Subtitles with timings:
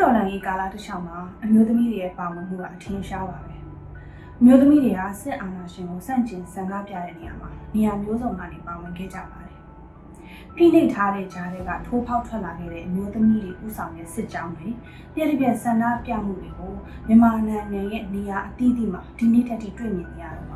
[0.00, 3.54] တော်လှန်ရေးကာလတစ်လျှောက်မှာအမျိုးသမီးတွေရဲ့ပါဝင်မှုကအထင်ရှားပါပဲ
[4.40, 9.60] အမျိုးသမီးတွေကစစ်အာဏာရှင်ကိုစန့်ကျင်ဆန္ဒပြတဲ့နေရာမှာနေရာမျိုးစုံကနေပါဝင်ခဲ့ကြပါတယ်
[10.54, 14.68] ဖိနှိပ်ထားတဲ့ကြားတွေကထိုးဖောက်ထွက်လာခဲ့တဲ့အမျိုးသမီးတွေဥဆောင်တဲ့စစ်ကြောင်းတွေ
[15.14, 16.72] ပြည့်ပြည့်ဆန္ဒပြမှုတွေကို
[17.06, 20.52] မြန်မာနိုင်ငံရဲ့နေရာအသီးသီးမှာဒီနေ့တက်ထိတွေ့မြင်နေရတော့ပ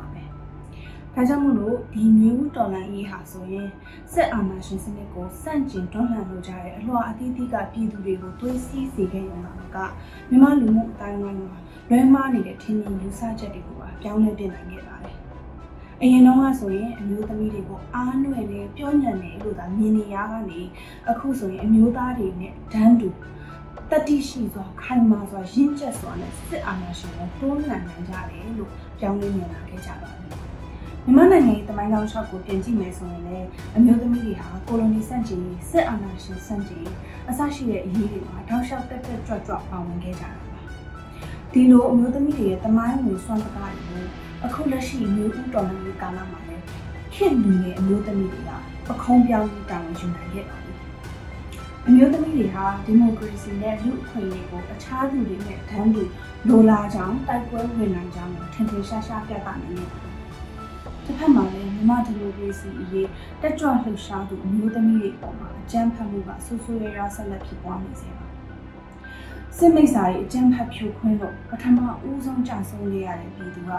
[1.15, 3.67] ဒါကြောင့်မို့လို့ဒီမျိုးဦးတော်လှန်ရေးဟာဆိုရင်
[4.13, 9.77] စစ်အာဏာရှင်စနစ်ကိုစန့်ကျင်တွန်းလှန်လိုကြတဲ့အလွှာအသီးသီးကပြည်သူတွေကိုသွေးစည်းစေခဲ့ရမှာက
[10.29, 11.57] မြန်မာလူမှုအတိုင်းအဝိုင်းမှာ
[11.89, 15.15] လွဲမှားနေတဲ့ထင်မြင်ယူဆချက်တွေကိုပါပြောင်းလဲပြင်နိုင်ခဲ့ပါတယ်။
[16.01, 20.61] အရင်တော့ကဆိုရင်အမျိုးသမီးတွေကိုအားနွယ်နေပြောညံ့နေလို့သာမြင်နေရကနေ
[21.09, 23.09] အခုဆိုရင်အမျိုးသားတွေနဲ့ဒန်းတူ
[23.91, 30.37] တတိရှိစွာခိုင်မာစွာရင့်ကျက်စွာနဲ့စစ်အာဏာရှင်ကိုတွန်းလှန်နိုင်ကြတယ်လို့ပြောင်းလဲမြင်လာခဲ့ကြပါပြီ။
[31.05, 36.95] မြန်မာနိုင်ငံရဲ့တမိုင်းကောင်းရှောက်ကိုပြင်ကြည့်မယ်ဆိုရင်လည်းအမျိုးသမီးတွေဟာကိုလိုနီဆန့်ကျင်ရေးစစ်အာဏာရှင်ဆန့်ကျင်ရေး
[37.29, 40.59] အစရှိတဲ့အရေးတွေမှာတောက်လျှောက်တက်တက်ကြွကြွပါဝင်ခဲ့ကြတာပါ။
[41.53, 44.03] ဒီလိုအမျိုးသမီးတွေရဲ့တမိုင်းဝင်စွမ်းပကားတွေကို
[44.45, 46.63] အခုလက်ရှိမျိုးဦးတော်လှန်ရေးကာလမှာလည်း
[47.13, 48.51] ခင်လူငယ်အမျိုးသမီးတွေက
[48.87, 50.73] ပခုံးပြောင်းပြီးတာဝန်ယူနိုင်ခဲ့ပါပြီ။
[51.87, 56.03] အမျိုးသမီးတွေဟာဒီမိုကရေစီနဲ့လူ့အခွင့်အရေးကိုအခြားသူတွေနဲ့တန်းတူ
[56.47, 60.10] လိုလားကြောင်းတိုက်ပွဲဝင်နိုင်ကြောင်းကိုထင်ထင်ရှားရှားပြသနိုင်ခဲ့ပါတယ်။
[61.11, 63.09] တစ်ဖက်မှာလည်းမြမဒီမိုကရေစီအရေး
[63.41, 68.25] တက်ကြွလှုပ်ရှားသူအမျိုးသမီးတွေပေါ်မှာအကြမ်းဖက်မှုကဆူဆူရရဆက်လက်ဖြစ်ပွားနေစေပါ
[69.57, 73.71] စစ်မိတ်စာရေးအကြမ်းဖက်ဖြိုခွင်းလို့ပထမဦးဆုံးကြဆုံးရတဲ့ပြည်သူက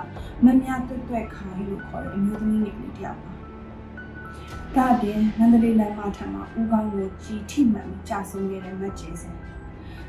[0.44, 3.32] မမြတွတ်တွက်ခိုင်းလို့ခေါ်တဲ့အမျိုးသမီးငယ်လေးတစ်ယောက်ပါ။
[4.74, 9.36] ဒါအပြင်မန္တလေးလမ်းမထံမှာဦးကောင်းကိုကြီးထိမှန်ပြီးကြဆုံးခဲ့တဲ့မတ်ကျင်းစင်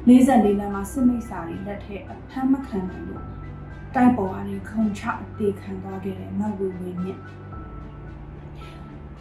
[0.07, 3.25] 44လမ်းမှာစစ်မိတ်စာရေးလက်ထက်အဖမ်းမခံနိုင်လို့
[3.95, 7.19] တိုက်ပေါ်ကနေခုံချအသေးခံသွားခဲ့တဲ့မတ်ဝေဝေမြင့်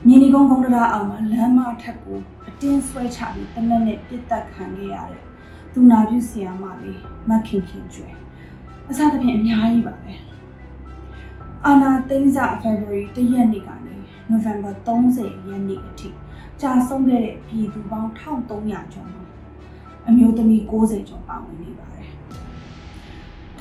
[0.06, 5.22] မြင်းဒီကုန်းကုန်းတရာအောင်မှာလမ်းမထက်ကိုအတင်းဆွဲချပြီးတနက်နဲ့ပြစ်တက်ခံခဲ့ရတဲ့
[5.72, 8.10] သူနာပြုဆရာမလေးမခင်ခင်ကျွဲ
[8.88, 10.12] အစသဖြင့်အများကြီးပါပဲ
[11.64, 13.94] အာနာသိန်းစာ February 1ရက်နေ့ကနေ
[14.32, 16.08] November 30ရက်နေ့အထိ
[16.60, 19.22] ကြာဆုံးခဲ့တဲ့ပြည်သူပေါင်း1300ကျော်မှာ
[20.08, 22.01] အမျိုးသမီး60ကျော်ပါဝင်နေပါတယ်။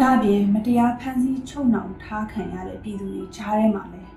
[0.01, 4.11] ဒါ့အပြင်မတရားဖမ်းဆီးချုပ်နှောင်ထားခံရတဲ့ပြည်သူတွေကြားထဲမှာလည်း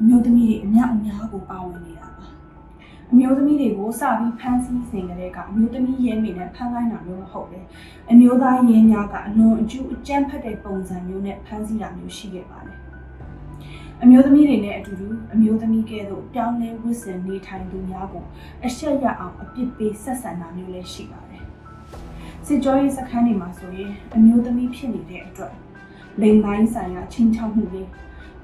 [0.00, 2.26] အမျိုးသမီးတွေအများအများကိုပါဝင်နေတာပါ။
[3.10, 7.58] အမျိုးသမီးတွေကိုစပြီးဖမ်းဆီးစဉ်ကလေးကအမျိုးသမီးရဲမိနဲ့ဖမ်းခိုင်းတာမျိုးမဟုတ်ပဲ။
[8.10, 12.78] အမျိုးသားရဲများကအလွန်အကျူးအကြမ်းဖက်တဲ့ပုံစံမျိုးနဲ့ဖမ်းဆီးတာမျိုးရှိခဲ့ပါတယ်။
[14.02, 18.24] အမျိုးသမီးတွေနဲ့အတူတူအမျိုးသမီးကဲ့သို့ပြောင်းလဲဝစ်စင်နေထိုင်သူများကို
[18.64, 21.42] အရှက်ရအောင်အပြစ်ပေးဆက်ဆံတာမျိုးလည်းရှိပါတယ်။
[22.50, 25.54] စစ်ကြောရေးစခန်းတွေမှာဆိုရင်အမျိုးသမီးဖြစ်နေတဲ့အတွက်
[26.20, 27.82] လိမ်ပိုင်းဆိုင်ရာချင်းချောက်မှုတွေ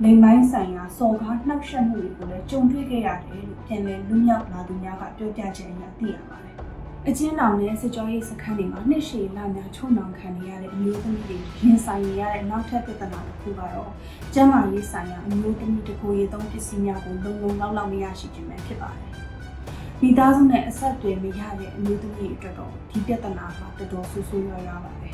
[0.03, 6.57] လိမ်ပိုင်းဆိုင်ရာစော်ကားနှောက်ယှက်မှုတွေကိုလည်းကြုံတွေ့ခဲ့ရတယ်လို့ပြန်လည်လွမြောက်လာသူများကပြောပြချက်အရသိရပါတယ်။
[7.09, 13.91] အချင်းတော်နဲ့စစ်ကြောရေးစခန်းတွေမှာနှစ်ရှည်လများချုံနှောင်ခံနေရတဲ့အမျိုးသမီးတွေရင်ဆိုင်နေရတဲ့နောက်ထပ်ပြဿနာတစ်ခုကတော့
[14.35, 19.11] ကျန်းမာရေးဆိုင်ရာအမျိုးသမီးတကူရေးသုံးပစ္စည်းများကိုလုံလုံလောက်လောက်မရရှိခြင်းပဲဖြစ်ပါတယ်။
[20.05, 25.11] မိသားစုနဲ့အဆက်အသွယ်မရတဲ့အမျိုးသမီးတွေအတွက်တော့ဒီပြဿနာဟာတော်တော်ဆူဆူရွာရွာပါပဲ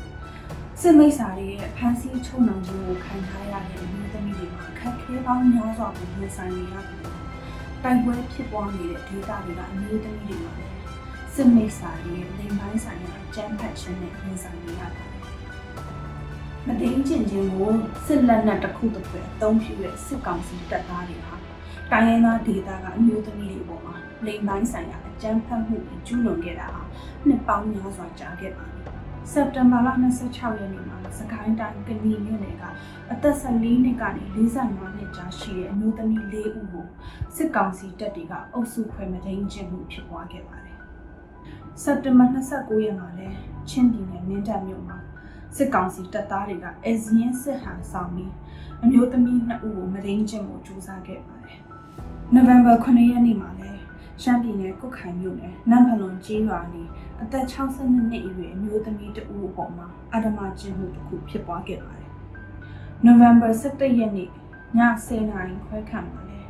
[0.80, 6.98] ။စစ်မိတ်စာတွေရဲ့ဖန်ဆီးချုံနှောင်ခြင်းကိုခံထားရတဲ့အမျိုးသမီးတွေမှာအခက်အခဲပေါင်းများစွာကိုရင်ဆိုင်နေရတယ်။
[7.82, 10.76] တိုင်ပွဲဖြစ်ပွားနေတဲ့ဒေသတွေကအမျိုးသမီးတွေမှာလည်း
[11.34, 15.08] စစ်မိတ်စာတွေရဲ့လိမ်ပိုင်းဆိုင်ရာအကြမ်းဖက်ခြင်းနဲ့ရင်ဆိုင်နေရတယ်။
[16.66, 17.72] မတိန်ကျင်ခြင်းကို
[18.06, 21.36] စစ်လက်နက်တစ်ခုတစ်ခုအသုံးပြုတဲ့စစ်ကောင်စီတပ်သားတွေဟာ
[21.90, 26.82] တိုင်းရင်းသားဒေသကအမျိုးသမီးတွေပေါ်မှာ လိမ်ပိုင်းဆိုင်ရာအကြမ်းဖက်မှုတွေကျူးလွန်ခဲ့တာဟာ
[27.26, 28.82] နှစ်ပေါင်းများစွာကြာခဲ့ပါပြီ။
[29.32, 29.88] စက်တင်ဘာလ
[30.24, 32.64] 26ရက်နေ့မှာစကိုင်းတိုင်းကဏီမြို့နယ်က
[33.12, 36.86] အသက်14နှစ်ကနေ45နှစ်ကြားရှိတဲ့အမျိုးသမီး၄ဦးကို
[37.36, 40.78] စစ်ကောင်စီတပ်တွေကအုပ်စုဖွဲ့မတိန်ကျင့်မှုဖြစ်ပွားခဲ့ပါတယ်။
[41.82, 43.36] စက်တင်ဘာ29ရက်မှာလည်း
[43.68, 44.98] ချင်းပြည်နယ်မင်းတပ်မြို့မှာ
[45.56, 48.32] စစ်ကောင်စီတပ်သားတွေကအဲဇင်းစစ်ဟန်ဆောင်ပြီး
[48.82, 51.58] အမျိုးသမီး2ဦးကိုမတိန်ကျင့်မှုကြိုးစားခဲ့ပါတယ်။
[52.36, 53.61] November 9ရက်နေ့မှာလည်း
[54.22, 56.82] ရှမ်းပြည်နယ်ကုတ်ခိုင်မြို့နယ်နမ်ဖလွန်ကျေးရွာနေ
[57.22, 62.10] အသက်62နှစ်အရွယ်အမျိုးသမီးတဦးအပေါ်မှာအဓမ္မကျင့်မှုတစ်ခုဖြစ်ပွားခဲ့ပါတယ်။
[63.06, 64.30] November 17ရက်နေ့ည
[64.78, 66.48] 10:00နာရီခွဲခန့်မှာလည်း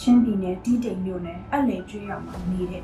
[0.00, 2.82] ချင်းပြည်နယ်တီးတိမ်မြို့နယ်အလဲကျွေးရွာမှာနေတဲ့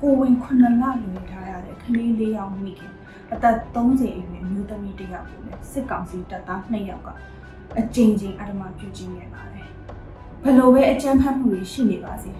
[0.00, 2.92] ကိုဝင်9လလွန်ထားရတဲ့ကလေးလေးယောက်မိခင်
[3.32, 7.08] အသက်30အရွယ်အမျိုးသမီးတစ်ယောက်ကိုလည်းစစ်ကောင်စီတပ်သား2ယောက်က
[7.78, 9.68] အကြိမ်ကြိမ်အဓမ္မပြုကျင့်ခဲ့ပါတယ်။
[10.42, 12.30] ဘယ်လိုပဲအကြမ်းဖက်မှုတွေရှိနေပါစေ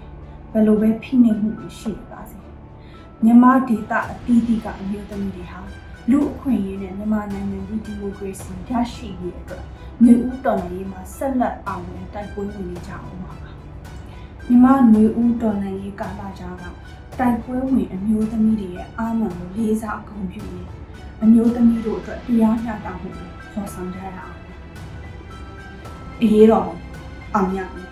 [0.53, 2.39] ဘယ်လိုပဲဖိနှိပ်မှုတွေရှိနေပါစေ
[3.25, 5.61] မြန်မာဒေသအသီးသီးကအမျိုးသမီးတွေဟာ
[6.11, 9.65] လူအခွင့်အရေးနဲ့မြန်မာနိုင်ငံဒီဒီမိုကရေစီရရှိရေးအတွက်
[10.03, 13.33] မြို့ဦးတော်လှန်ရေးမှာဆက်လက်အောင်ဝင်တိုက်ပွဲဝင်နေကြအောင်ပါ
[14.49, 16.65] မြမနွေဦးတော်လှန်ရေးကာလကြားက
[17.19, 20.63] တိုက်ပွဲဝင်အမျိုးသမီးတွေရဲ့အာမန်ကိုလေးစားအကုန်ပြုနေ
[21.23, 24.37] အမျိုးသမီးတို့အတွက်တရားမျှတမှုကိုခေါ်ဆောင်ကြရအောင်
[26.23, 26.71] အေးတော့
[27.35, 27.89] အောင်ရမယ်